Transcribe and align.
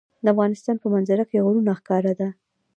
د 0.23 0.25
افغانستان 0.33 0.75
په 0.79 0.87
منظره 0.93 1.23
کې 1.29 1.43
غرونه 1.45 1.71
ښکاره 1.79 2.13
ده. 2.19 2.29